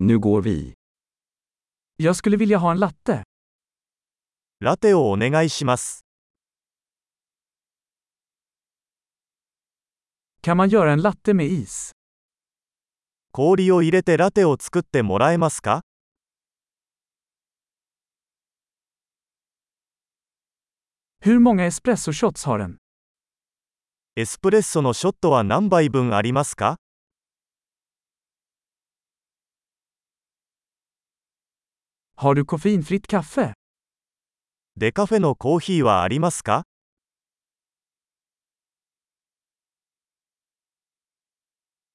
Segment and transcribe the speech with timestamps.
[0.00, 0.74] Nu går vi.
[1.96, 3.22] Jag skulle vilja ha en latte.
[4.60, 6.04] ラテをお願いします。
[10.40, 11.92] Kan man göra en latte med is?
[13.32, 15.82] 氷を入れてラテを作ってもらえますか
[21.24, 22.76] Hur många espressoshots har den?
[24.14, 26.76] エスプレッソのショットは何杯分ありますか
[32.20, 33.52] Har du koffeinfritt kaffe?
[34.76, 36.64] デカフェのコーヒーはありますか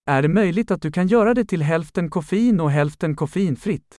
[0.05, 3.95] Är det möjligt att du kan göra det till hälften koffein och hälften koffeinfritt?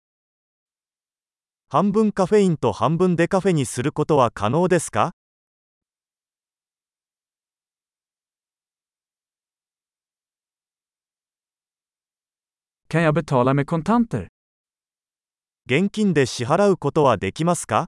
[1.67, 5.11] 半分カフェインと半分デカフェにすることは可能ですか
[12.87, 14.27] Kan jag betala med kontanter?
[15.65, 17.85] 現金で支払うことはできますか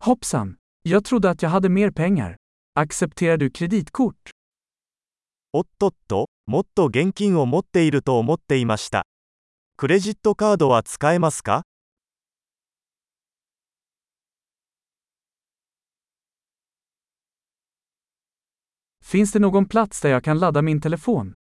[0.00, 0.54] Hoppsan!
[0.82, 2.36] Jag trodde att jag hade mer pengar.
[2.74, 4.14] Accepterar du kreditkort?
[5.52, 9.02] おっとっと、もっと現金を持っていると思っていました。
[9.76, 11.62] クレジットカードは使えますか
[19.04, 21.34] Finns det någon plats där jag kan ladda min telefon?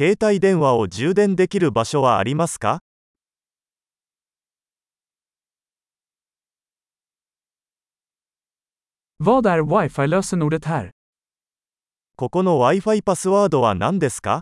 [0.00, 2.80] 携帯電話を充電できる場所はありますか?
[12.16, 14.40] ここの Wi-Fi パスワードは何ですか.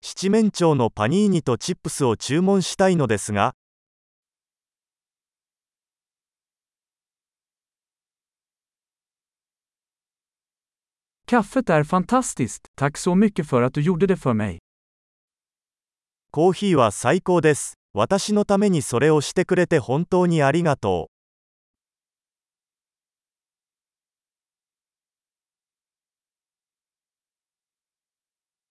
[0.00, 3.56] 七面鳥のパニーニとチップスを注文したいのですが、
[11.30, 14.58] Kaffet är fantastiskt, tack så mycket för att du gjorde det för mig.
[16.30, 17.74] コーヒーは最高です。
[17.92, 21.12] 私のためにそれをしてくれて本当にありがとう。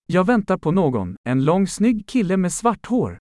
[0.08, 3.18] Jag väntar på någon, en lång snygg kille med svart hår.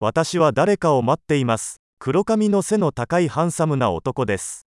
[0.00, 1.82] 私は誰かを待っています。
[1.98, 4.67] 黒髪の背の高いハンサムな男です。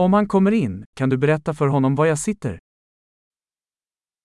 [0.00, 2.58] Om han kommer in, kan du berätta för honom var jag sitter?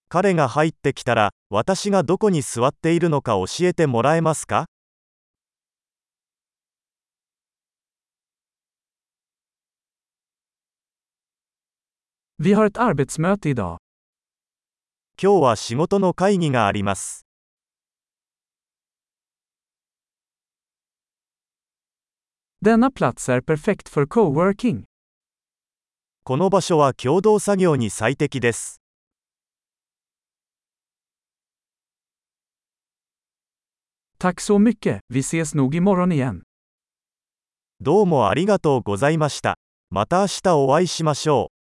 [0.09, 4.65] 彼が入ってきたら、私がどこに座っているのか教えてもらえますか
[12.37, 13.77] Vi har ett arbetsmöte idag.
[15.21, 17.25] 今日は仕事の会議があります。
[22.65, 24.83] Denna plats är perfekt för coworking.
[26.28, 28.80] この場所は共同作業に最適です。
[34.18, 36.40] Tack så mycket, vi ses nog imorgon igen.
[37.80, 39.54] どうもありがとうございました。
[39.88, 41.55] また明日お会いしましょう。